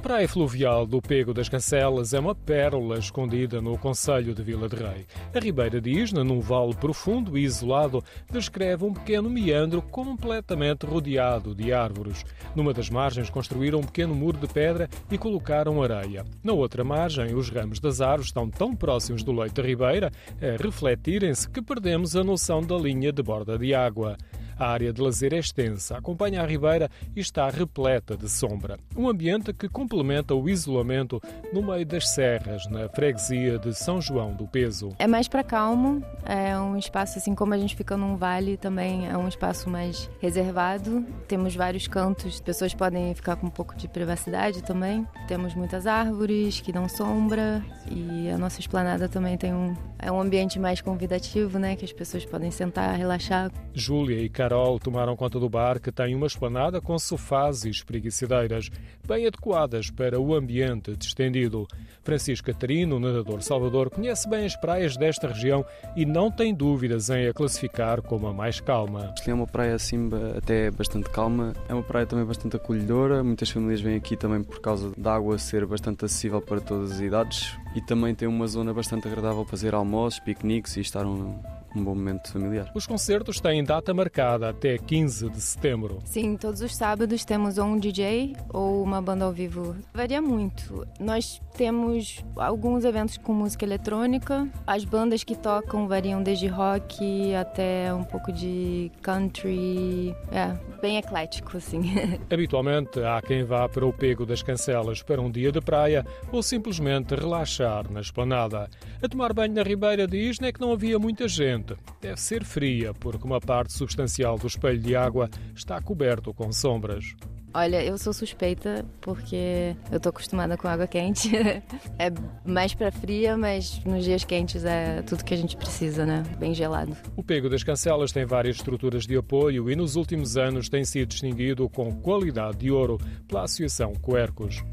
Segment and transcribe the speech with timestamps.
[0.00, 4.74] praia fluvial do Pego das Cancelas é uma pérola escondida no Conselho de Vila de
[4.74, 5.06] Rei.
[5.32, 11.54] A Ribeira de Isna, num vale profundo e isolado, descreve um pequeno meandro completamente rodeado
[11.54, 12.24] de árvores.
[12.56, 16.24] Numa das margens construíram um pequeno muro de pedra e colocaram areia.
[16.42, 20.10] Na outra margem, os ramos das árvores estão tão próximos do leito da ribeira
[20.42, 24.16] a refletirem-se que perdemos a noção da linha de borda de água.
[24.58, 28.78] A área de lazer é extensa, acompanha a ribeira e está repleta de sombra.
[28.96, 31.20] Um ambiente que complementa o isolamento
[31.52, 34.90] no meio das serras, na freguesia de São João do Peso.
[34.98, 39.08] É mais para calmo, é um espaço assim como a gente fica num vale, também
[39.08, 41.04] é um espaço mais reservado.
[41.26, 45.06] Temos vários cantos, pessoas podem ficar com um pouco de privacidade também.
[45.26, 50.20] Temos muitas árvores que dão sombra e a nossa esplanada também tem um é um
[50.20, 53.50] ambiente mais convidativo, né, que as pessoas podem sentar, relaxar.
[53.72, 58.68] Júlia e Carol tomaram conta do bar que tem uma esplanada com sofás e espreguiçadeiras,
[59.08, 61.66] bem adequadas para o ambiente distendido.
[62.02, 65.64] Francisco Catarino, nadador Salvador, conhece bem as praias desta região
[65.96, 69.14] e não tem dúvidas em a classificar como a mais calma.
[69.26, 73.80] É uma praia assim até bastante calma, é uma praia também bastante acolhedora, muitas famílias
[73.80, 77.80] vêm aqui também por causa da água ser bastante acessível para todas as idades e
[77.80, 81.38] também tem uma zona bastante agradável para fazer almoços, piqueniques e estar um,
[81.74, 82.70] um bom momento familiar.
[82.74, 85.98] Os concertos têm data marcada até 15 de setembro.
[86.04, 89.76] Sim, todos os sábados temos ou um DJ ou uma banda ao vivo.
[89.92, 90.86] Varia muito.
[91.00, 94.48] Nós temos alguns eventos com música eletrônica.
[94.66, 100.14] As bandas que tocam variam desde rock até um pouco de country.
[100.30, 101.82] É, bem eclético, assim.
[102.30, 106.42] Habitualmente há quem vá para o Pego das Cancelas para um dia de praia ou
[106.42, 108.68] simplesmente relaxar na esplanada.
[109.02, 112.44] A tomar banho na Ribeira de Isna é que não havia muita gente deve ser
[112.44, 117.14] fria, porque uma parte substancial do espelho de água está coberto com sombras.
[117.56, 121.30] Olha, eu sou suspeita porque eu tô acostumada com água quente.
[121.98, 122.10] é
[122.44, 126.24] mais para fria, mas nos dias quentes é tudo que a gente precisa, né?
[126.36, 126.96] Bem gelado.
[127.16, 131.06] O Pego das Cancelas tem várias estruturas de apoio e nos últimos anos tem sido
[131.06, 132.98] distinguido com qualidade de ouro
[133.28, 134.64] pela Associação Coercos.